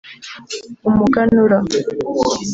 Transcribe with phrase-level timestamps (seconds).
[0.87, 1.51] umuganura